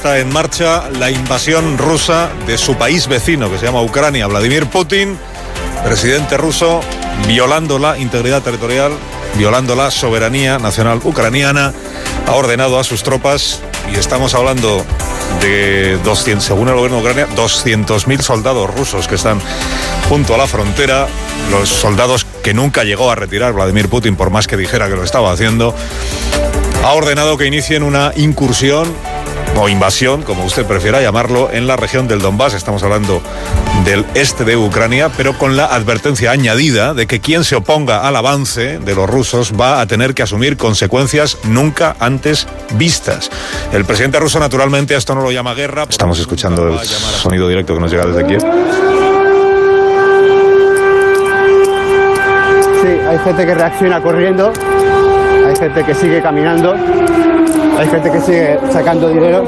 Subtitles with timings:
[0.00, 4.26] Está en marcha la invasión rusa de su país vecino, que se llama Ucrania.
[4.28, 5.18] Vladimir Putin,
[5.84, 6.80] presidente ruso,
[7.28, 8.92] violando la integridad territorial,
[9.36, 11.74] violando la soberanía nacional ucraniana,
[12.26, 13.60] ha ordenado a sus tropas,
[13.92, 14.86] y estamos hablando
[15.42, 19.38] de 200, según el gobierno de Ucrania, 200.000 soldados rusos que están
[20.08, 21.08] junto a la frontera,
[21.50, 25.04] los soldados que nunca llegó a retirar Vladimir Putin, por más que dijera que lo
[25.04, 25.74] estaba haciendo,
[26.82, 28.90] ha ordenado que inicien una incursión
[29.56, 32.54] o invasión, como usted prefiera llamarlo, en la región del Donbass.
[32.54, 33.22] Estamos hablando
[33.84, 38.16] del este de Ucrania, pero con la advertencia añadida de que quien se oponga al
[38.16, 43.30] avance de los rusos va a tener que asumir consecuencias nunca antes vistas.
[43.72, 45.86] El presidente ruso, naturalmente, esto no lo llama guerra.
[45.88, 48.40] Estamos escuchando el sonido directo que nos llega desde Kiev.
[52.82, 54.52] Sí, hay gente que reacciona corriendo,
[55.46, 56.74] hay gente que sigue caminando
[57.80, 59.42] hay gente que sigue sacando dinero.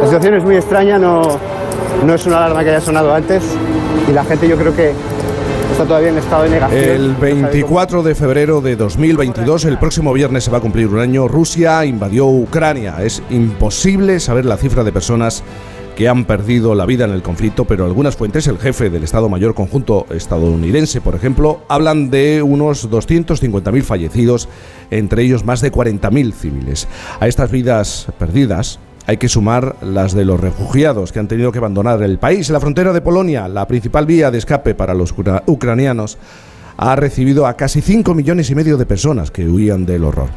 [0.00, 1.22] La situación es muy extraña, no,
[2.04, 3.42] no es una alarma que haya sonado antes
[4.08, 4.92] y la gente yo creo que
[5.72, 6.84] está todavía en estado de negación.
[6.84, 11.28] El 24 de febrero de 2022, el próximo viernes se va a cumplir un año,
[11.28, 12.96] Rusia invadió Ucrania.
[13.02, 15.42] Es imposible saber la cifra de personas
[16.00, 19.28] que han perdido la vida en el conflicto, pero algunas fuentes, el jefe del Estado
[19.28, 24.48] Mayor Conjunto estadounidense, por ejemplo, hablan de unos 250.000 fallecidos,
[24.90, 26.88] entre ellos más de 40.000 civiles.
[27.20, 31.58] A estas vidas perdidas, hay que sumar las de los refugiados que han tenido que
[31.58, 32.48] abandonar el país.
[32.48, 36.16] La frontera de Polonia, la principal vía de escape para los ucranianos,
[36.82, 40.30] ha recibido a casi 5 millones y medio de personas que huían del horror.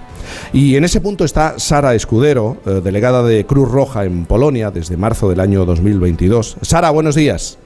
[0.52, 4.98] Y en ese punto está Sara Escudero, eh, delegada de Cruz Roja en Polonia desde
[4.98, 6.58] marzo del año 2022.
[6.62, 7.58] Sara, buenos días.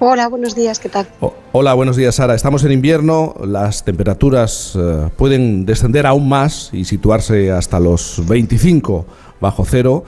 [0.00, 1.06] Hola, buenos días, ¿qué tal?
[1.52, 2.34] hola, buenos días, Sara.
[2.34, 9.06] Estamos en invierno, las temperaturas eh, pueden descender aún más y situarse hasta los 25
[9.40, 10.04] bajo cero.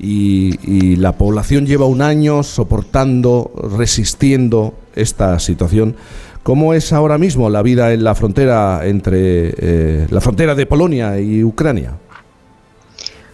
[0.00, 5.94] y, la población lleva un año soportando, resistiendo esta situación.
[6.46, 11.18] ¿Cómo es ahora mismo la vida en la frontera entre eh, la frontera de Polonia
[11.18, 11.98] y Ucrania?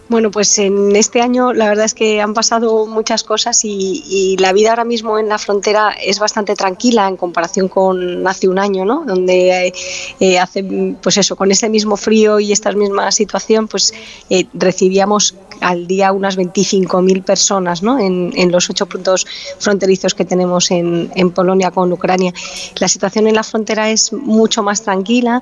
[0.09, 4.51] Bueno, pues en este año la verdad es que han pasado muchas cosas y, la
[4.51, 8.83] vida ahora mismo en la frontera es bastante tranquila en comparación con hace un año,
[8.83, 9.03] ¿no?
[9.05, 9.73] Donde eh,
[10.19, 13.93] eh, hace, pues eso, con ese mismo frío y esta misma situación, pues
[14.55, 17.99] recibíamos al día unas 25.000 personas, ¿no?
[17.99, 19.25] En, los ocho puntos
[19.57, 22.33] fronterizos que tenemos en, Polonia con Ucrania.
[22.77, 25.41] La situación en la frontera es mucho más tranquila,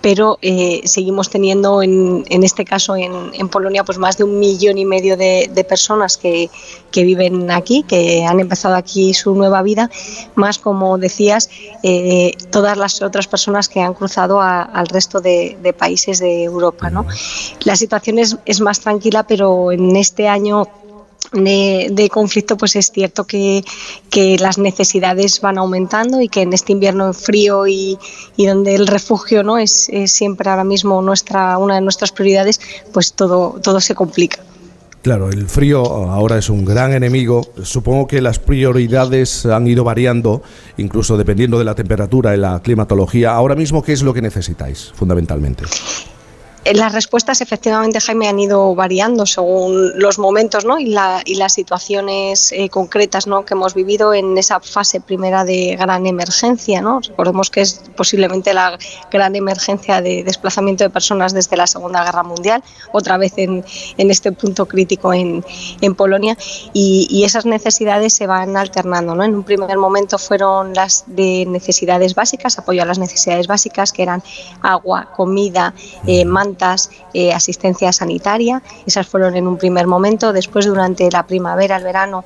[0.00, 0.38] pero
[0.84, 4.84] seguimos teniendo en, en este caso en, en Polonia, pues más de un millón y
[4.84, 6.50] medio de, personas que,
[6.94, 9.90] viven aquí, que han empezado aquí su nueva vida,
[10.34, 11.50] más como decías,
[11.82, 16.90] eh, todas las otras personas que han cruzado al resto de, países de Europa.
[16.90, 17.06] ¿no?
[17.64, 20.66] La situación es, es más tranquila, pero en este año
[21.32, 23.64] de, conflicto, pues es cierto que,
[24.38, 27.98] las necesidades van aumentando y que en este invierno frío y,
[28.36, 32.60] donde el refugio no es, siempre ahora mismo nuestra una de nuestras prioridades,
[32.92, 34.40] pues todo, todo se complica.
[35.02, 37.44] Claro, el frío ahora es un gran enemigo.
[37.64, 40.42] Supongo que las prioridades han ido variando,
[40.76, 43.32] incluso dependiendo de la temperatura y la climatología.
[43.32, 45.64] Ahora mismo, ¿qué es lo que necesitáis fundamentalmente?
[46.64, 50.78] Eh, las respuestas efectivamente, Jaime, han ido variando según los momentos ¿no?
[50.78, 53.44] y, las situaciones eh, concretas ¿no?
[53.44, 56.80] que hemos vivido en esa fase primera de gran emergencia.
[56.80, 57.00] ¿no?
[57.00, 58.78] Recordemos que es posiblemente la
[59.10, 62.62] gran emergencia de desplazamiento de personas desde la Segunda Guerra Mundial,
[62.92, 63.64] otra vez en,
[63.96, 65.44] este punto crítico en,
[65.96, 66.36] Polonia,
[66.72, 69.14] y, esas necesidades se van alternando.
[69.14, 69.24] ¿no?
[69.24, 74.02] En un primer momento fueron las de necesidades básicas, apoyo a las necesidades básicas, que
[74.02, 74.22] eran
[74.60, 75.74] agua, comida,
[76.06, 76.24] eh,
[77.14, 78.62] eh, asistencia sanitaria.
[78.86, 80.32] Esas fueron en un primer momento.
[80.32, 82.24] Después, durante la primavera, el verano,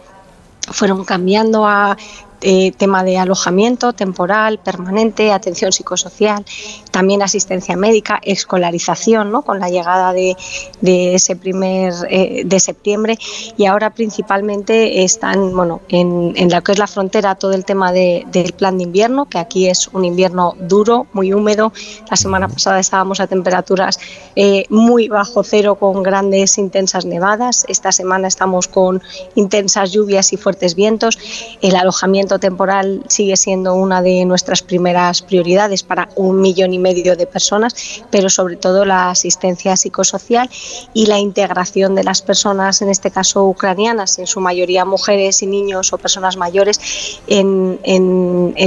[0.70, 1.96] fueron cambiando a
[2.42, 6.44] eh, tema de alojamiento temporal, permanente, atención psicosocial,
[6.90, 9.42] también asistencia médica, escolarización, ¿no?
[9.42, 10.36] con la llegada de,
[10.82, 13.18] ese primer eh, de septiembre
[13.56, 17.92] y ahora principalmente están bueno, en, en lo que es la frontera todo el tema
[17.92, 21.72] del plan de invierno, que aquí es un invierno duro, muy húmedo.
[22.10, 23.98] La semana pasada estábamos a temperaturas
[24.34, 27.64] eh, muy bajo cero con grandes intensas nevadas.
[27.68, 29.02] Esta semana estamos con
[29.34, 31.18] intensas lluvias y fuertes vientos.
[31.62, 37.16] El alojamiento temporal sigue siendo una de nuestras primeras prioridades para un millón y medio
[37.16, 37.74] de personas,
[38.10, 40.50] pero sobre todo la asistencia psicosocial
[40.92, 45.46] y la integración de las personas, en este caso ucranianas, en su mayoría mujeres y
[45.46, 46.80] niños o personas mayores,
[47.26, 47.78] en,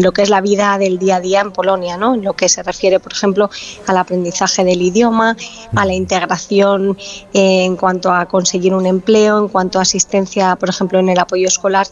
[0.02, 2.16] lo que es la vida del día a día en Polonia, ¿no?
[2.16, 3.50] en lo que se refiere, por ejemplo,
[3.88, 5.36] al aprendizaje del idioma,
[5.76, 6.98] a la integración
[7.34, 11.48] en cuanto a conseguir un empleo, en cuanto a asistencia, por ejemplo, en el apoyo
[11.48, 11.88] escolar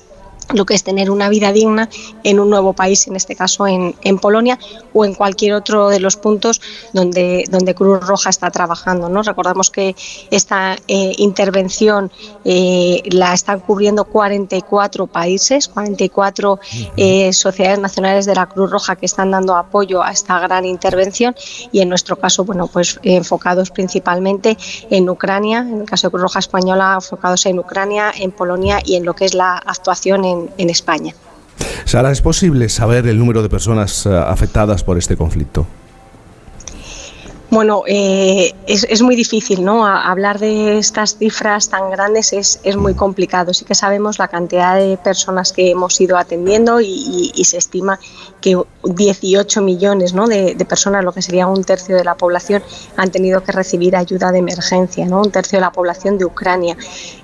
[0.54, 1.90] lo que es tener una vida digna
[2.24, 4.58] en un nuevo país, en este caso en, Polonia
[4.94, 6.62] o en cualquier otro de los puntos
[6.94, 9.10] donde, donde Cruz Roja está trabajando.
[9.10, 9.22] ¿no?
[9.22, 9.96] Recordamos que
[10.32, 12.12] esta eh, intervención
[12.46, 16.60] eh, la están cubriendo 44 países, 44
[16.96, 21.36] eh, sociedades nacionales de la Cruz Roja que están dando apoyo a esta gran intervención
[21.72, 24.58] y en nuestro caso, bueno, pues enfocados principalmente
[24.90, 28.96] en Ucrania, en el caso de Cruz Roja Española, enfocados en Ucrania, en Polonia y
[28.96, 31.13] en lo que es la actuación en en, España.
[31.86, 35.66] Sara, ¿es posible saber el número de personas eh, afectadas por este conflicto?
[37.50, 39.86] Bueno, eh, es, muy difícil, ¿no?
[39.88, 43.54] hablar de estas cifras tan grandes es, muy complicado.
[43.54, 48.00] Sí que sabemos la cantidad de personas que hemos ido atendiendo y, se estima
[48.42, 50.28] que 18 millones ¿no?
[50.28, 52.62] de, personas, lo que sería un tercio de la población,
[52.98, 55.22] han tenido que recibir ayuda de emergencia, ¿no?
[55.22, 56.76] Un tercio de la población de Ucrania.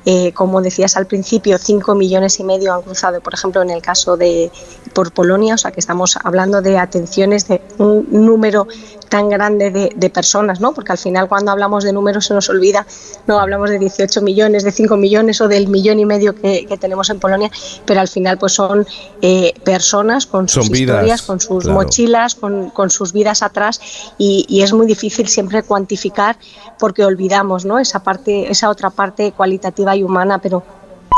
[0.06, 3.82] Eh, como decías al principio, 5 millones y medio han cruzado, por ejemplo, en el
[3.82, 4.52] caso de
[4.94, 8.68] por Polonia, o sea que estamos hablando de atenciones de un número
[9.14, 10.74] tan grande de, personas, ¿no?
[10.74, 12.88] Porque al final cuando hablamos de números se nos olvida,
[13.28, 17.12] no hablamos de 18 millones, de 5 millones o del millón y medio que, tenemos
[17.12, 17.52] en Polonia,
[17.86, 18.88] pero al final pues son
[19.22, 23.80] eh, personas con sus historias, con sus mochilas, con, sus vidas atrás
[24.18, 26.36] y, es muy difícil siempre cuantificar
[26.80, 27.78] porque olvidamos, ¿no?
[27.78, 30.64] Esa parte, esa otra parte cualitativa y humana, pero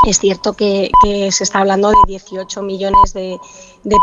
[0.06, 0.92] es cierto que,
[1.32, 3.38] se está hablando de 18 millones de,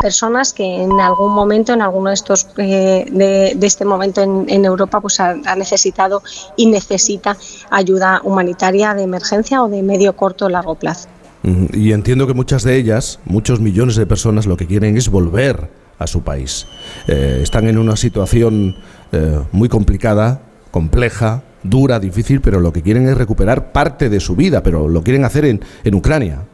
[0.01, 5.01] personas que en algún momento, en alguno de estos eh, de, este momento en, Europa,
[5.01, 6.23] pues ha, necesitado
[6.57, 7.37] y necesita
[7.71, 11.09] ayuda humanitaria de emergencia o de medio, corto o largo plazo.
[11.73, 15.71] Y entiendo que muchas de ellas, muchos millones de personas, lo que quieren es volver
[15.99, 16.67] a su país.
[17.09, 18.77] Eh, están en una situación
[19.11, 24.37] eh, muy complicada, compleja, dura, difícil, pero lo que quieren es recuperar parte de su
[24.37, 26.47] vida, pero lo quieren hacer en, en Ucrania.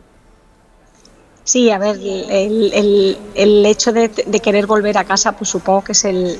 [1.48, 6.04] Sí, a ver, el, el, hecho de, querer volver a casa, pues supongo que es
[6.04, 6.38] el,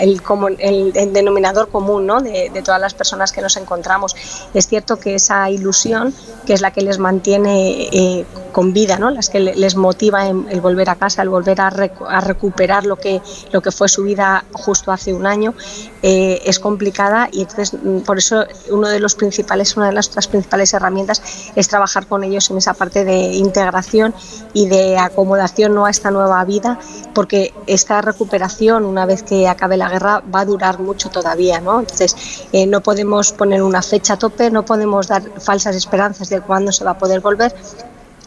[0.00, 2.20] el, denominador común ¿no?
[2.20, 4.16] de, todas las personas que nos encontramos.
[4.54, 6.12] Es cierto que esa ilusión,
[6.44, 9.10] que es la que les mantiene eh, con vida, ¿no?
[9.10, 13.22] las que les motiva el volver a casa, el volver a, recuperar lo que,
[13.52, 15.54] lo que fue su vida justo hace un año,
[16.02, 20.08] eh, es complicada y entonces mm, por eso uno de los principales, una de las
[20.26, 21.22] principales herramientas
[21.54, 24.12] es trabajar con ellos en esa parte de integración
[24.52, 25.86] y de acomodación ¿no?
[25.86, 26.78] a esta nueva vida,
[27.14, 31.60] porque esta recuperación, una vez que acabe la guerra, va a durar mucho todavía.
[31.60, 31.80] ¿no?
[31.80, 36.40] Entonces, eh, no podemos poner una fecha a tope, no podemos dar falsas esperanzas de
[36.40, 37.54] cuándo se va a poder volver,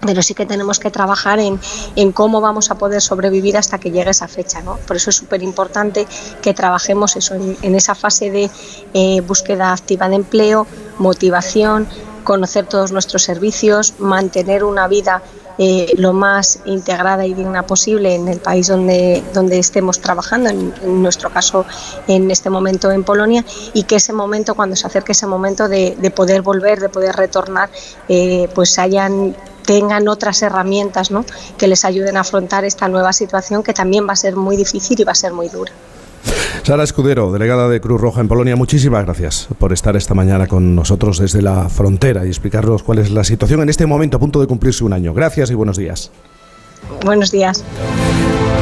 [0.06, 1.60] pero sí que tenemos que trabajar en,
[1.96, 4.62] en, cómo vamos a poder sobrevivir hasta que llegue esa fecha.
[4.62, 4.78] ¿no?
[4.88, 6.08] Por eso es súper importante
[6.42, 8.50] que trabajemos eso, en, esa fase de
[8.94, 10.68] eh, búsqueda activa de empleo,
[10.98, 11.88] motivación,
[12.24, 15.22] conocer todos nuestros servicios, mantener una vida
[15.58, 20.74] eh, lo más integrada y digna posible en el país donde, donde estemos trabajando, en,
[21.02, 21.66] nuestro caso
[22.08, 26.14] en este momento en Polonia, y que ese momento, cuando se acerque ese momento de,
[26.16, 27.70] poder volver, de poder retornar,
[28.08, 29.36] eh, pues hayan
[29.66, 31.26] tengan otras herramientas ¿no?
[31.58, 35.00] que les ayuden a afrontar esta nueva situación que también va a ser muy difícil
[35.00, 35.72] y va a ser muy dura.
[36.64, 40.76] Sara Escudero, delegada de Cruz Roja en Polonia, muchísimas gracias por estar esta mañana con
[40.76, 44.40] nosotros desde la frontera y explicarnos cuál es la situación en este momento a punto
[44.40, 45.14] de cumplirse un año.
[45.14, 46.12] Gracias y buenos días.
[47.04, 47.64] Buenos días.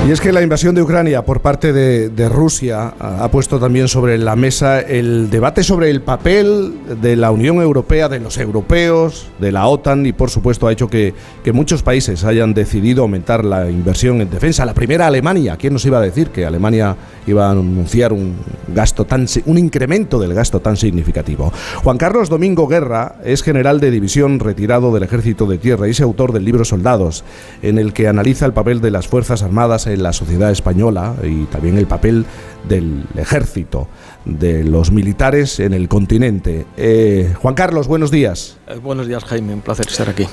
[0.08, 4.18] Y es que la invasión de Ucrania por parte de, Rusia ha puesto también sobre
[4.18, 9.52] la mesa el debate sobre el papel de la Unión Europea, de los europeos, de
[9.52, 11.14] la OTAN y por supuesto ha hecho que,
[11.54, 14.66] muchos países hayan decidido aumentar la inversión en defensa.
[14.66, 18.36] La primera Alemania, ¿quién nos iba a decir que Alemania iba a anunciar un
[18.68, 21.52] gasto tan un incremento del gasto tan significativo?
[21.84, 26.02] Juan Carlos Domingo Guerra es general de división retirado del Ejército de Tierra y es
[26.02, 27.24] autor del libro Soldados,
[27.64, 31.46] en el que analiza el papel de las Fuerzas Armadas en la sociedad española y
[31.46, 32.26] también el papel
[32.68, 33.88] del ejército,
[34.26, 36.66] de los militares en el continente.
[36.78, 38.58] Eh, Juan Carlos, buenos días.
[38.68, 40.26] Eh, buenos días, Jaime, un placer estar aquí.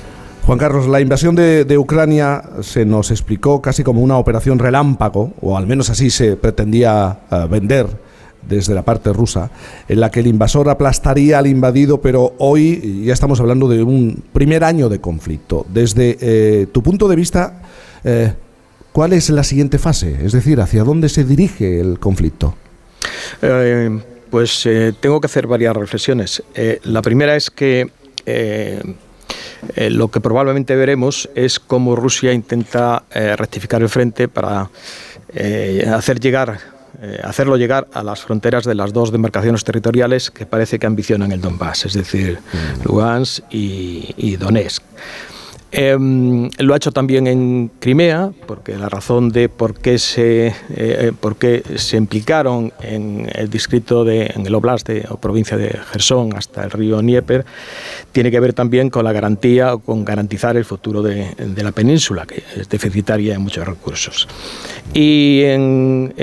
[0.45, 5.57] Juan Carlos, la invasión de, Ucrania se nos explicó casi como una operación relámpago, o
[5.57, 7.89] al menos así se pretendía eh, vender
[8.49, 9.51] desde la parte rusa,
[9.89, 14.23] en la que el invasor aplastaría al invadido, pero hoy ya estamos hablando de un
[14.33, 15.67] primer año de conflicto.
[15.69, 17.63] Desde tu punto de vista,
[18.97, 20.25] ¿Cuál es la siguiente fase?
[20.25, 22.55] Es decir, ¿hacia dónde se dirige el conflicto?
[23.43, 24.01] Eh,
[24.31, 26.43] pues eh, tengo que hacer varias reflexiones.
[26.55, 27.91] Eh, la primera es que
[29.77, 34.71] lo que probablemente veremos es cómo Rusia intenta rectificar el frente para
[35.95, 36.59] hacer llegar
[37.23, 41.43] hacerlo llegar a las fronteras de las dos demarcaciones territoriales que parece que ambicionan el
[41.43, 42.89] Donbass, es decir, mm.
[42.89, 44.83] Lugansk y, y Donetsk.
[45.73, 51.13] Em, lo ha hecho también en Crimea, porque la razón de por qué se, eh,
[51.19, 55.77] por qué se implicaron en el distrito de, en el oblast de, o provincia de
[55.91, 57.45] Gerson hasta el río Dnieper,
[58.13, 62.27] tiene que ver también con la garantía o con garantizar el futuro de, la península,
[62.27, 64.29] que es deficitaria en muchos recursos.
[64.95, 66.15] Y en,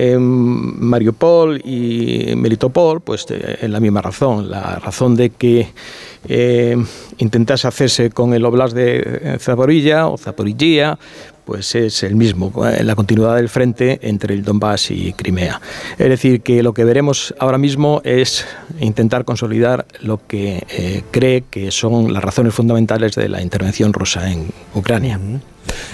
[0.83, 5.67] Mariupol y Melitopol, pues eh, en la misma razón, la razón de que
[6.27, 6.77] eh,
[7.17, 10.97] intentase hacerse con el Oblast de Zaporilla o Zaporilla,
[11.45, 15.59] pues es el mismo, eh, la continuidad del frente entre el Donbass y Crimea.
[15.97, 18.45] Es decir, que lo que veremos ahora mismo es
[18.79, 24.31] intentar consolidar lo que eh, cree que son las razones fundamentales de la intervención rusa
[24.31, 25.19] en Ucrania.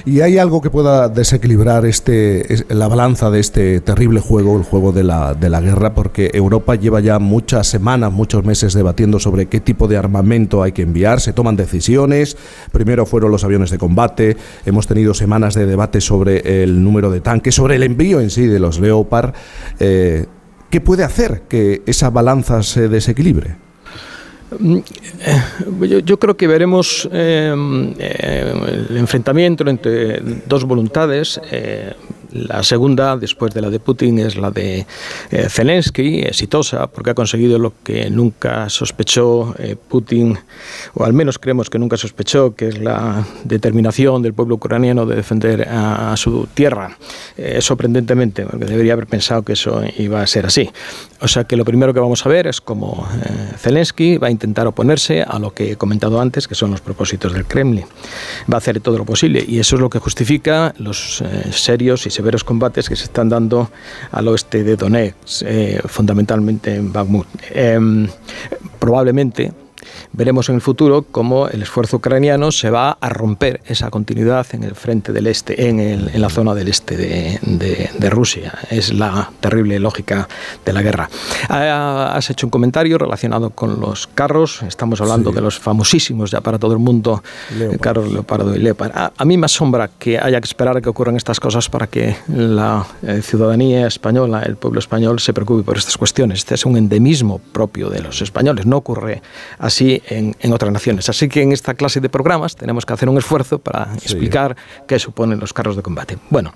[0.06, 4.92] ¿Y hay algo que pueda desequilibrar este, la balanza de este terrible juego, el juego
[4.92, 5.94] de la, de la guerra?
[5.94, 10.72] Porque Europa lleva ya muchas semanas, muchos meses debatiendo sobre qué tipo de armamento hay
[10.72, 12.38] que enviar, se toman decisiones,
[12.72, 17.22] primero fueron los aviones de combate, hemos tenido semanas de debate sobre el número de
[17.22, 19.34] tanques, sobre el envío en sí de los Leopard.
[19.80, 20.26] Eh,
[20.70, 23.69] ¿Qué puede hacer que esa balanza se desequilibre?
[24.58, 24.78] Mm,
[25.22, 27.54] eh, yo, creo que veremos eh,
[28.00, 31.40] eh, el enfrentamiento entre dos voluntades.
[32.32, 34.86] La segunda, después de la de Putin, es la de
[35.32, 40.38] eh, Zelensky, exitosa, porque ha conseguido lo que nunca sospechó eh, Putin,
[40.94, 45.16] o al menos creemos que nunca sospechó, que es la determinación del pueblo ucraniano de
[45.16, 46.98] defender a, su tierra.
[47.36, 50.70] Eh, sorprendentemente, porque debería haber pensado que eso iba a ser así.
[51.22, 53.08] O sea que lo primero que vamos a ver es cómo
[53.58, 57.34] Zelensky va a intentar oponerse a lo que he comentado antes, que son los propósitos
[57.34, 57.86] del Kremlin.
[58.52, 62.10] Va a hacer todo lo posible, y eso es lo que justifica los serios y
[62.20, 63.72] severos combates que se están dando
[64.12, 67.28] al oeste de Donetsk, eh, fundamentalmente en Bakhmut.
[67.52, 68.10] Em,
[68.78, 69.54] probablemente
[70.14, 74.64] veremos en el futuro cómo el esfuerzo ucraniano se va a romper esa continuidad en
[74.64, 78.54] el frente del este, en, la zona del este de, Rusia.
[78.70, 80.28] Es la terrible lógica
[80.66, 81.10] de la guerra.
[81.48, 84.64] Has hecho un comentario relacionado con los carros.
[84.64, 87.22] Estamos hablando de los famosísimos ya para todo el mundo
[87.80, 88.92] carros Leopardo y Leopard.
[88.96, 92.16] A, mí me asombra que haya que esperar a que ocurran estas cosas para que
[92.28, 96.40] la eh, ciudadanía española, el pueblo español, se preocupe por estas cuestiones.
[96.40, 98.66] Este es un endemismo propio de los españoles.
[98.66, 99.22] No ocurre
[99.58, 101.10] así en, otras naciones.
[101.10, 104.56] Así que en esta clase de programas tenemos que hacer un esfuerzo para explicar
[104.88, 106.18] qué suponen los carros de combate.
[106.30, 106.54] Bueno,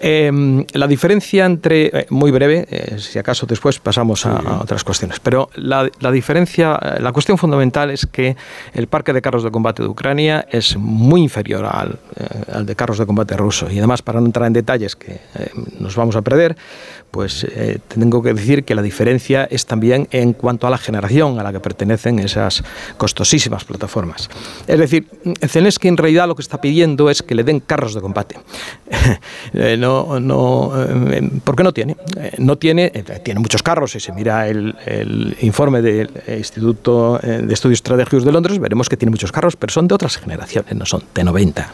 [0.00, 5.20] em, la diferencia entre, eh, muy breve, eh, si acaso después pasamos a, otras cuestiones,
[5.20, 8.36] pero la, diferencia, eh, la cuestión fundamental es que
[8.74, 11.98] el parque de carros de combate de Ucrania es muy inferior al,
[12.52, 13.70] al de carros de combate ruso.
[13.70, 15.20] Y además, para no entrar en detalles que
[15.78, 16.56] nos vamos a perder,
[17.10, 17.46] pues
[17.88, 21.52] tengo que decir que la diferencia es también en cuanto a la generación a la
[21.52, 22.57] que pertenecen esas
[22.96, 24.28] costosísimas plataformas.
[24.66, 25.06] Es decir,
[25.46, 28.36] Zelensky en realidad lo que está pidiendo es que le den carros de combate.
[29.54, 31.96] Eh, no, no, eh, ¿Por qué no tiene?
[32.16, 32.90] Eh, no tiene,
[33.24, 33.92] tiene muchos carros.
[33.92, 39.10] Si se mira el, informe del Instituto de Estudios Estratégicos de Londres, veremos que tiene
[39.10, 41.72] muchos carros, pero son de otras generaciones, no son de 90.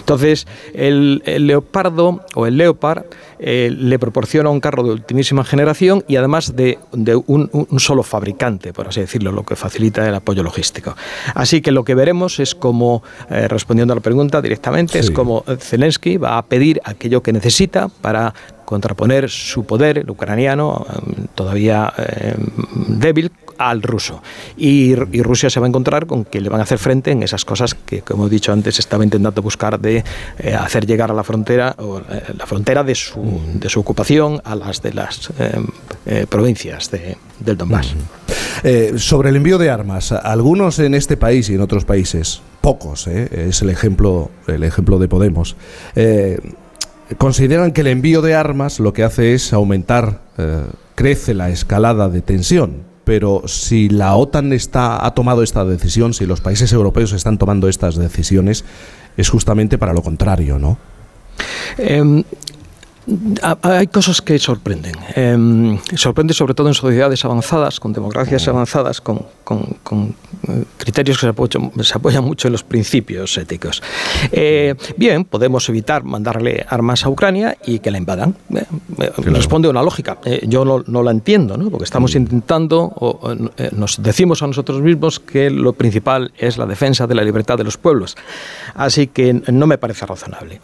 [0.00, 3.04] Entonces, el, Leopardo o el Leopard
[3.38, 6.78] le proporciona un carro de ultimísima generación y además de,
[7.26, 10.96] un, un, solo fabricante, por así decirlo, lo que facilita el apoyo logístico.
[11.34, 15.44] Así que lo que veremos es como, eh, respondiendo a la pregunta directamente, es como
[15.58, 21.92] Zelensky va a pedir aquello que necesita para contraponer su poder, el ucraniano, em, todavía
[21.98, 24.22] em, débil, al ruso.
[24.56, 27.44] Y, Rusia se va a encontrar con que le van a hacer frente en esas
[27.44, 30.04] cosas que, como he dicho antes, estaba intentando buscar de
[30.38, 34.40] eh, hacer llegar a la frontera, o, eh, la frontera de su, de su ocupación
[34.44, 37.94] a las de las em, provincias del Donbass.
[38.96, 43.62] sobre el envío de armas, algunos en este país y en otros países, pocos, es
[43.62, 45.56] el ejemplo, el ejemplo de Podemos,
[47.18, 50.62] consideran que el envío de armas lo que hace es aumentar, eh,
[50.94, 52.93] crece la escalada de tensión.
[53.04, 57.68] Pero si la OTAN está, ha tomado esta decisión, si los países europeos están tomando
[57.68, 58.64] estas decisiones,
[59.16, 60.78] es justamente para lo contrario, ¿no?
[61.78, 62.24] Em,
[63.62, 64.94] Hay cosas que sorprenden.
[65.14, 69.26] Eh, sorprende sobre todo en sociedades avanzadas, con democracias avanzadas, con,
[70.48, 71.26] eh, criterios que
[71.84, 73.82] se apoyan, mucho en los principios éticos.
[74.32, 78.36] Eh, bien, podemos evitar mandarle armas a Ucrania y que la invadan.
[78.54, 78.64] Eh,
[79.18, 80.18] responde a una lógica.
[80.42, 81.70] yo no, la entiendo, ¿no?
[81.70, 83.34] porque estamos intentando, o,
[83.72, 87.64] nos decimos a nosotros mismos que lo principal es la defensa de la libertad de
[87.64, 88.16] los pueblos.
[88.74, 90.60] Así que no me parece razonable.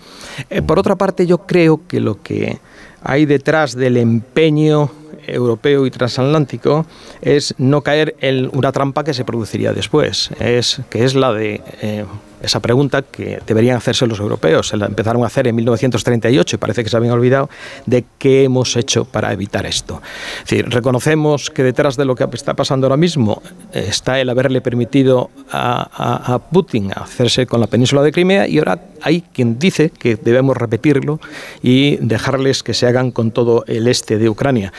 [0.66, 2.58] por otra parte, yo creo que lo que que
[3.02, 4.90] hay detrás del empeño
[5.26, 6.86] europeo y transatlántico
[7.20, 11.60] es no caer en una trampa que se produciría después, es que es la de
[11.82, 12.04] eh,
[12.42, 14.68] esa pregunta que deberían hacerse los europeos.
[14.68, 17.50] Se la empezaron a hacer en 1938 y parece que se habían olvidado
[17.86, 20.00] de qué hemos hecho para evitar esto.
[20.38, 23.42] Es decir, reconocemos que detrás de lo que está pasando ahora mismo
[23.72, 28.80] está el haberle permitido a, a Putin hacerse con la península de Crimea y ahora
[29.02, 31.20] hay quien dice que debemos repetirlo
[31.62, 34.72] y dejarles que se hagan con todo el este de Ucrania.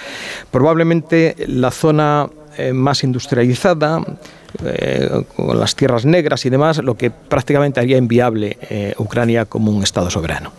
[0.52, 4.02] Probablemente la zona eh, más industrializada,
[4.66, 9.72] eh, con las tierras negras y demás, lo que prácticamente haría inviable eh, Ucrania como
[9.72, 10.52] un Estado soberano.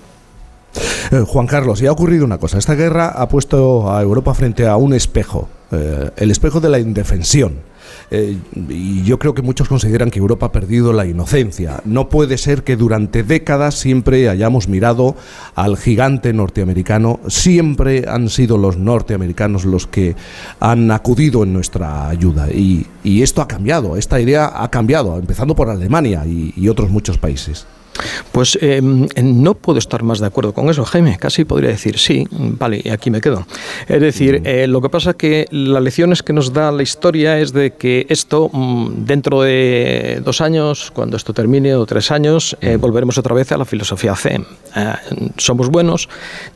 [1.26, 2.56] Juan Carlos, y ha ocurrido una cosa.
[2.56, 5.50] Esta guerra ha puesto a Europa frente a un espejo,
[6.16, 7.58] el espejo de la indefensión.
[8.11, 8.37] Eh,
[8.68, 11.80] y yo creo que muchos consideran que Europa ha perdido la inocencia.
[11.84, 15.16] No puede ser que durante décadas siempre hayamos mirado
[15.54, 20.16] al gigante norteamericano, siempre han sido los norteamericanos los que
[20.61, 22.50] han acudido en nuestra ayuda.
[22.50, 22.87] Y,
[23.22, 27.66] esto ha cambiado, esta idea ha cambiado, empezando por Alemania y otros muchos países.
[28.32, 31.16] Pues em, no puedo estar más de acuerdo con eso, Jaime.
[31.18, 33.47] Casi podría decir sí, vale, y aquí me quedo.
[33.88, 37.38] Es decir, eh, lo que pasa es que las lecciones que nos da la historia
[37.38, 42.56] es de que esto, mm, dentro de dos años, cuando esto termine, o tres años,
[42.61, 44.44] eh, volveremos otra vez a la filosofía CEM.
[44.76, 44.92] Eh,
[45.37, 46.09] somos buenos,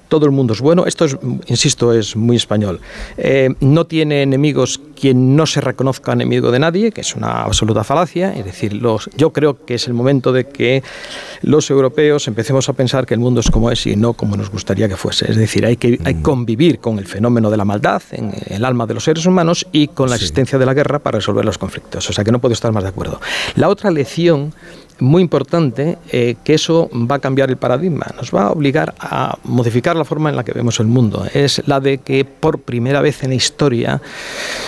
[0.08, 0.86] todo el mundo es bueno.
[0.86, 2.80] Esto, es, insisto, es muy español.
[3.16, 7.84] Eh, no tiene enemigos quien no se reconozca enemigo de nadie, que es una absoluta
[7.84, 8.32] falacia.
[8.34, 10.82] Es decir, los, yo creo que es el momento de que
[11.42, 14.50] los europeos empecemos a pensar que el mundo es como es y no como nos
[14.50, 15.30] gustaría que fuese.
[15.30, 16.22] Es decir, hay que hay mm.
[16.22, 19.88] convivir con el fenómeno de la maldad en el alma de los seres humanos y
[19.88, 22.08] con la existencia de la guerra para resolver los conflictos.
[22.08, 23.20] O sea que no puedo estar más de acuerdo.
[23.54, 24.54] La otra lección
[24.98, 29.38] muy importante eh, que eso va a cambiar el paradigma, nos va a obligar a
[29.44, 31.26] modificar la forma en la que vemos el mundo.
[31.32, 34.00] Es la de que por primera vez en la historia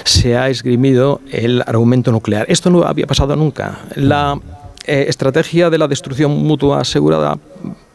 [0.05, 2.47] se ha esgrimido el argumento nuclear.
[2.49, 3.81] Esto no había pasado nunca.
[3.95, 4.39] La
[4.87, 7.39] eh, estrategia de la destrucción mutua asegurada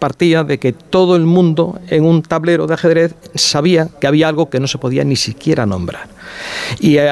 [0.04, 4.50] partía de que todo el mundo en un tablero de ajedrez sabía que había algo
[4.50, 6.10] que no se podía ni siquiera nombrar.
[6.82, 7.08] Y eh,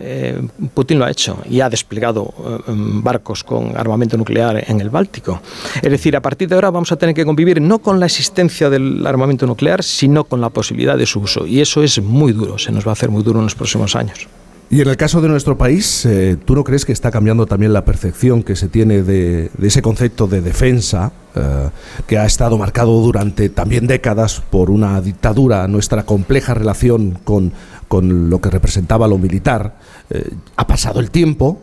[0.00, 0.40] eh,
[0.72, 2.72] Putin lo ha hecho y ha desplegado eh,
[3.08, 5.42] barcos con armamento nuclear en el Báltico.
[5.82, 8.70] Es decir, a partir de ahora vamos a tener que convivir no con la existencia
[8.70, 11.46] del armamento nuclear, sino con la posibilidad de su uso.
[11.46, 13.94] Y eso es muy duro, se nos va a hacer muy duro en los próximos
[13.94, 14.26] años.
[14.72, 17.74] Y en el caso de nuestro país, eh, ¿tú no crees que está cambiando también
[17.74, 21.68] la percepción que se tiene de, ese concepto de defensa, eh,
[22.06, 27.52] que ha estado marcado durante también décadas por una dictadura, nuestra compleja relación con,
[27.86, 29.76] con lo que representaba lo militar?
[30.08, 31.60] Eh, ha pasado el tiempo,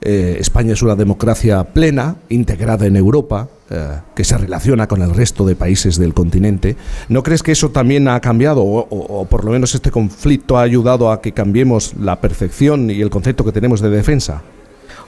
[0.00, 5.44] España es una democracia plena, integrada en Europa, eh, que se relaciona con el resto
[5.44, 6.76] de países del continente.
[7.08, 11.10] ¿No crees que eso también ha cambiado o, por lo menos este conflicto ha ayudado
[11.10, 14.40] a que cambiemos la percepción y el concepto que tenemos de defensa?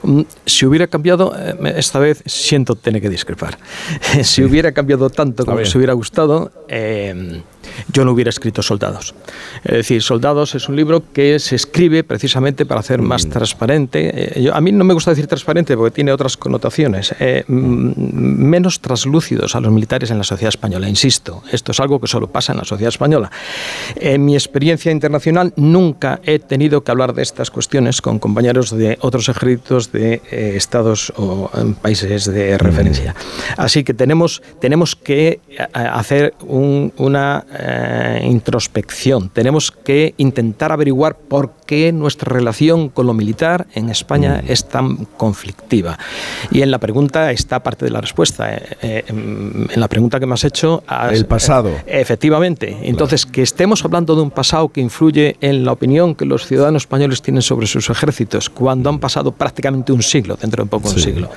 [0.03, 3.57] Mm, si hubiera cambiado, eh, esta vez siento tener que discrepar.
[4.23, 7.41] si hubiera cambiado tanto como se hubiera gustado, eh,
[7.91, 9.13] yo no hubiera escrito Soldados.
[9.63, 13.29] Es decir, Soldados es un libro que se escribe precisamente para hacer más mm.
[13.29, 14.41] transparente.
[14.43, 17.13] Eh, a mí no me gusta decir transparente porque tiene otras connotaciones.
[17.19, 20.89] Eh, menos traslúcidos a los militares en la sociedad española.
[20.89, 23.31] Insisto, esto es algo que solo pasa en la sociedad española.
[23.95, 28.97] En mi experiencia internacional nunca he tenido que hablar de estas cuestiones con compañeros de
[29.01, 31.49] otros ejércitos de eh, estados o
[31.81, 33.13] países de referencia.
[33.13, 33.61] Mm.
[33.61, 35.39] Así que tenemos, tenemos que
[35.73, 39.29] hacer una eh, introspección.
[39.29, 44.51] Tenemos que intentar averiguar por qué nuestra relación con lo militar en España mm.
[44.51, 45.97] es tan conflictiva.
[46.51, 48.55] Y en la pregunta está parte de la respuesta.
[48.55, 50.83] Eh, eh, en la pregunta que me has hecho...
[51.11, 51.71] El pasado.
[51.85, 52.77] efectivamente.
[52.83, 56.83] Entonces, que estemos hablando de un pasado que influye en la opinión que los ciudadanos
[56.83, 60.99] españoles tienen sobre sus ejércitos, cuando han pasado prácticamente un siglo, dentro de poco un
[60.99, 61.29] siglo,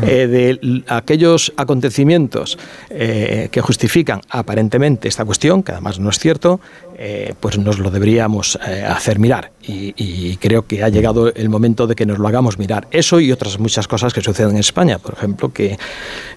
[0.00, 6.60] de aquellos acontecimientos que justifican aparentemente esta cuestión, que además no es cierto,
[6.98, 9.52] eh, pues nos lo deberíamos eh, hacer mirar.
[9.68, 12.86] Y, creo que ha llegado el momento de que nos lo hagamos mirar.
[12.90, 14.98] Eso y otras muchas cosas que suceden en España.
[14.98, 15.78] Por ejemplo, que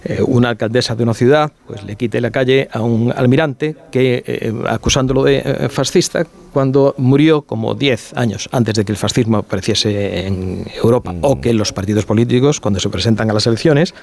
[0.04, 4.52] eh, una alcaldesa de una ciudad pues, le quite la calle a un almirante que,
[4.66, 10.66] acusándolo de fascista cuando murió como 10 años antes de que el fascismo apareciese en
[10.82, 11.14] Europa.
[11.20, 13.94] O que los partidos políticos, cuando se presentan a las elecciones,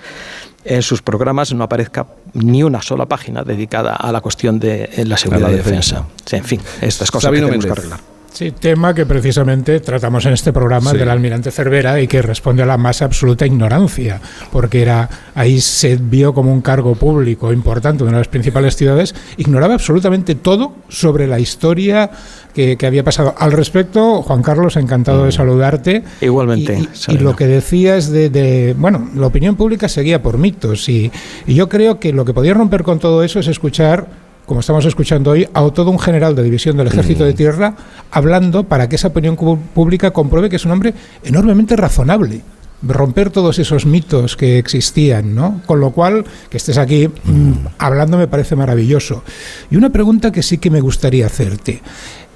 [0.66, 5.18] en sus programas no aparezca ni una sola página dedicada a la cuestión de la
[5.18, 6.06] seguridad y defensa.
[6.32, 8.17] en fin, estas cosas que tenemos que arreglar.
[8.32, 12.66] Sí, tema que precisamente tratamos en este programa del almirante Cervera y que responde a
[12.66, 18.10] la más absoluta ignorancia, porque era ahí se vio como un cargo público importante de
[18.10, 22.12] una de las principales ciudades, ignoraba absolutamente todo sobre la historia
[22.54, 23.36] que, había pasado.
[23.38, 25.32] Al respecto, Juan Carlos, encantado de mm.
[25.32, 26.04] saludarte.
[26.22, 26.88] Igualmente.
[27.08, 31.12] Y, lo que decías de, de, bueno, la opinión pública seguía por mitos y,
[31.46, 34.86] y yo creo que lo que podía romper con todo eso es escuchar como estamos
[34.86, 37.36] escuchando hoy, a todo un general de división del Ejército de mm.
[37.36, 37.76] Tierra
[38.10, 42.42] hablando para que esa opinión pública compruebe que es un hombre enormemente razonable
[42.82, 45.62] romper todos esos mitos que existían, ¿no?
[45.66, 49.24] Con lo cual, que estés aquí mm, hablando me parece maravilloso.
[49.72, 51.82] Y una pregunta que sí que me gustaría hacerte.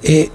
[0.03, 0.29] Eh,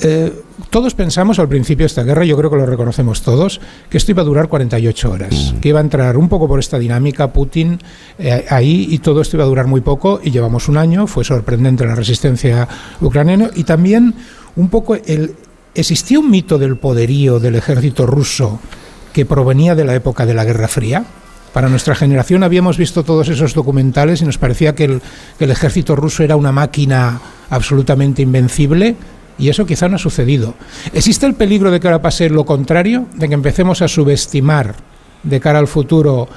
[0.00, 0.32] eh,
[0.70, 4.12] todos pensamos al principio de esta guerra, yo creo que lo reconocemos todos, que esto
[4.12, 7.80] iba a durar 48 horas, que iba a entrar un poco por esta dinámica Putin
[8.18, 11.24] eh, ahí y todo esto iba a durar muy poco y llevamos un año, fue
[11.24, 12.68] sorprendente la resistencia
[13.00, 14.14] ucraniana y también
[14.56, 15.34] un poco el...
[15.74, 18.58] ¿Existía un mito del poderío del ejército ruso
[19.12, 21.04] que provenía de la época de la Guerra Fría?
[21.52, 26.24] Para nuestra generación habíamos visto todos esos documentales y nos parecía que el ejército ruso
[26.24, 28.96] era una máquina absolutamente invencible
[29.38, 30.54] y eso quizá no ha sucedido.
[30.92, 33.06] ¿Existe el peligro de que ahora pase lo contrario?
[33.14, 34.74] De que empecemos a subestimar
[35.22, 36.28] de cara al futuro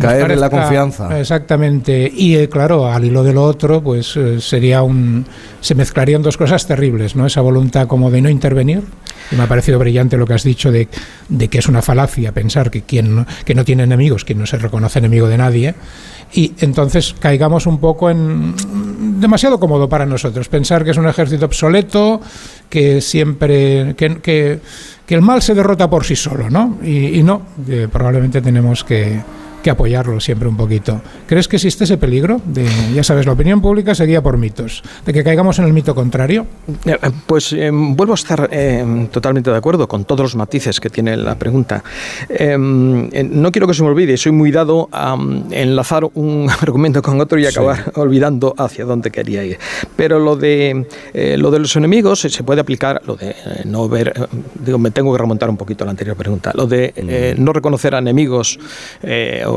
[0.00, 1.18] caer en la confianza.
[1.18, 2.10] Exactamente.
[2.14, 5.24] Y eh, claro, al hilo de lo otro, pues eh, sería un.
[5.60, 7.26] Se mezclarían dos cosas terribles, ¿no?
[7.26, 8.82] Esa voluntad como de no intervenir.
[9.30, 10.88] Y me ha parecido brillante lo que has dicho de,
[11.28, 14.58] de que es una falacia pensar que quien que no tiene enemigos, quien no se
[14.58, 15.74] reconoce enemigo de nadie.
[16.32, 18.54] Y entonces caigamos un poco en.
[19.20, 20.48] demasiado cómodo para nosotros.
[20.48, 22.20] Pensar que es un ejército obsoleto,
[22.68, 23.94] que siempre.
[23.96, 24.60] que, que,
[25.14, 26.78] el mal se derrota por sí solo, ¿no?
[26.82, 27.42] Y, y no,
[27.92, 29.20] probablemente tenemos que
[29.64, 31.00] que apoyarlo siempre un poquito.
[31.26, 32.40] ¿Crees que existe ese peligro?
[32.44, 34.82] De, ya sabes, la opinión pública seguía por mitos.
[35.06, 36.46] ¿De que caigamos en el mito contrario?
[36.84, 38.50] Eh, eh, pues eh, vuelvo a estar
[39.10, 41.82] totalmente de acuerdo con todos los matices que tiene la pregunta.
[42.28, 47.18] no quiero que se me olvide, soy muy dado a mm, enlazar un argumento con
[47.20, 49.58] otro y acabar olvidando hacia dónde quería ir.
[49.96, 50.86] Pero lo de,
[51.38, 54.12] lo de los enemigos se puede aplicar, lo de no ver,
[54.62, 57.42] digo, me tengo que remontar un poquito a la anterior pregunta, lo de mm.
[57.42, 58.58] no reconocer a enemigos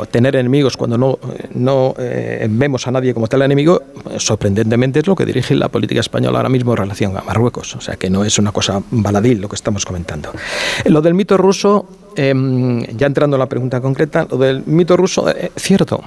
[0.06, 1.20] tener enemigos cuando no,
[1.54, 3.82] no eh, vemos a nadie como tal enemigo,
[4.18, 7.76] sorprendentemente es lo que dirige la política española ahora mismo en relación a Marruecos.
[7.76, 10.32] O sea que no es una cosa baladil lo que estamos comentando.
[10.86, 11.88] Lo del mito ruso
[12.20, 16.04] Em, ya entrando en la pregunta concreta, lo del mito ruso, es eh, cierto,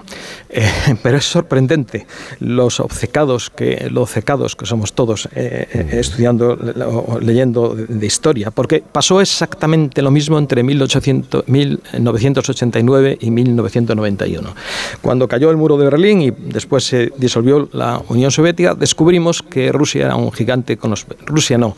[0.49, 0.69] eh,
[1.05, 2.05] pero es sorprendente
[2.41, 8.83] los obcecados que, los obcecados que somos todos eh, estudiando o leyendo de, historia, porque
[8.83, 14.55] pasó exactamente lo mismo entre 1800, 1989 y 1991.
[15.01, 19.71] Cuando cayó el muro de Berlín y después se disolvió la Unión Soviética, descubrimos que
[19.71, 21.07] Rusia era un gigante con los...
[21.25, 21.77] Rusia no,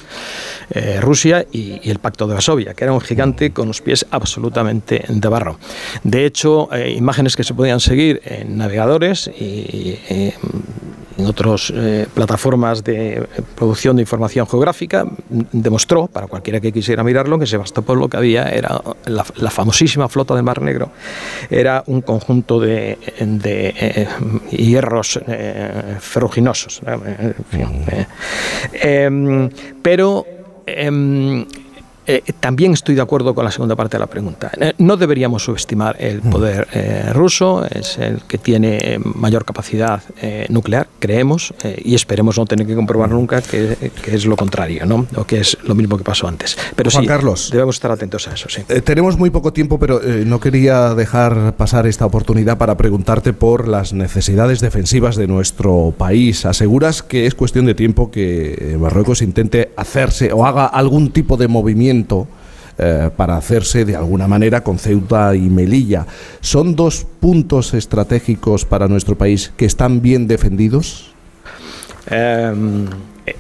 [1.03, 5.05] Rusia y, y, el Pacto de Varsovia, que era un gigante con los pies absolutamente
[5.09, 5.59] de barro.
[6.03, 10.35] De hecho, eh, imágenes que se podían seguir en navegadores y eh,
[11.19, 15.07] en otras eh, plataformas de producción de información geográfica
[15.53, 20.35] demostró, para cualquiera que quisiera mirarlo, que Sebastopol lo que había era la, famosísima flota
[20.35, 20.91] del Mar Negro.
[21.51, 22.99] Era un conjunto de,
[24.51, 25.21] hierros
[26.01, 26.81] ferruginosos.
[28.73, 29.51] Em,
[29.83, 30.25] pero
[30.67, 31.45] em,
[32.07, 34.51] eh, también estoy de acuerdo con la segunda parte de la pregunta.
[34.59, 36.31] Eh, no deberíamos subestimar el mm.
[36.31, 40.03] poder eh, ruso, es el que tiene mayor capacidad
[40.49, 45.07] nuclear, creemos, y esperemos no tener que comprobar nunca que, es lo contrario, ¿no?
[45.17, 46.57] o que es lo mismo que pasó antes.
[46.77, 48.49] Pero Juan sí, Carlos, debemos estar atentos a eso.
[48.49, 48.63] Sí.
[48.85, 53.93] tenemos muy poco tiempo, pero no quería dejar pasar esta oportunidad para preguntarte por las
[53.93, 56.47] necesidades defensivas de nuestro país.
[56.47, 61.49] ¿Aseguras que es cuestión de tiempo que Marruecos intente hacerse o haga algún tipo de
[61.49, 61.92] movimiento?
[62.79, 66.07] Eh, para hacerse de alguna manera con Ceuta y Melilla.
[66.41, 71.13] ¿Son dos puntos estratégicos para nuestro país que están bien defendidos?
[72.07, 72.87] Em,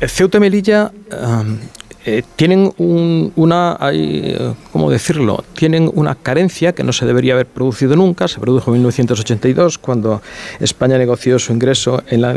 [0.06, 1.58] Ceuta y Melilla em,
[2.04, 4.36] eh, tienen una, hay,
[4.72, 5.44] ¿cómo decirlo?
[5.54, 8.28] Tienen una carencia que no se debería haber producido nunca.
[8.28, 10.22] Se produjo en 1982 cuando
[10.60, 12.30] España negoció su ingreso en la,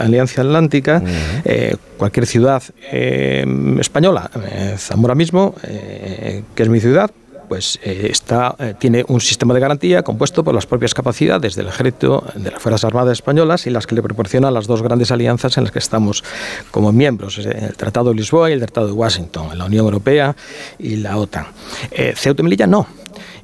[0.00, 1.02] Alianza Atlántica.
[1.44, 3.44] Eh, cualquier ciudad eh,
[3.78, 4.30] española,
[4.76, 7.10] Zamora mismo, que es mi ciudad,
[7.52, 11.66] pues eh, está, eh, tiene un sistema de garantía compuesto por las propias capacidades del
[11.68, 15.58] ejército, de las Fuerzas Armadas Españolas y las que le proporcionan las dos grandes alianzas
[15.58, 16.24] en las que estamos
[16.70, 20.34] como miembros, el Tratado de Lisboa y el Tratado de Washington, la Unión Europea
[20.78, 21.44] y la OTAN.
[21.90, 22.86] Eh, Ceuta y Melilla no.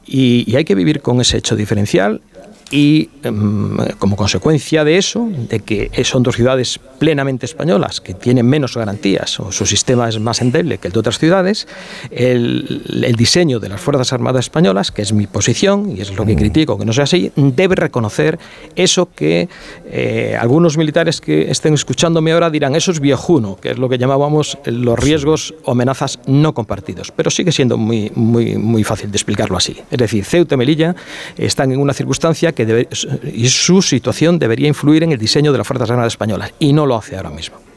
[0.06, 2.22] y, hay que vivir con ese hecho diferencial
[2.70, 8.46] y em, como consecuencia de eso, de que son dos ciudades plenamente españolas que tienen
[8.46, 11.66] menos garantías o su sistema es más endeble que el de otras ciudades,
[12.10, 16.34] el, diseño de las Fuerzas Armadas Españolas, que es mi posición y es lo que
[16.34, 16.38] mm.
[16.38, 18.38] critico que no sea así, debe reconocer
[18.76, 19.48] eso que
[19.90, 23.98] eh, algunos militares que estén escuchándome ahora dirán, eso es viejuno, que es lo que
[23.98, 29.16] llamábamos los riesgos o amenazas no compartidos, pero sigue siendo muy, muy, muy fácil de
[29.16, 29.76] explicarlo así.
[29.90, 30.94] Es decir, Ceuta y Melilla
[31.36, 32.88] están en una circunstancia que
[33.32, 36.86] y su situación debería influir en el diseño de las Fuerzas Armadas Españolas y no
[36.86, 37.67] lo hace ahora mismo.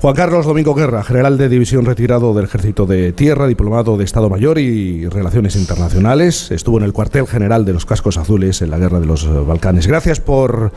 [0.00, 4.28] Juan Carlos Domingo Guerra, general de división retirado del Ejército de Tierra, diplomado de Estado
[4.28, 8.78] Mayor y Relaciones Internacionales, estuvo en el cuartel general de los Cascos Azules en la
[8.78, 9.86] Guerra de los Balcanes.
[9.86, 10.72] Gracias por,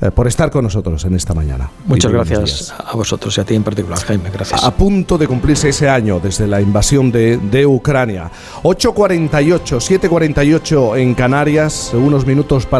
[0.00, 1.70] eh, por estar con nosotros en esta mañana.
[1.86, 4.30] Muchas gracias a vosotros y a ti en particular, Jaime.
[4.32, 4.64] Gracias.
[4.64, 8.30] A punto de cumplirse ese año desde la invasión de, de Ucrania.
[8.64, 12.70] 8.48, 7.48 en Canarias, unos minutos para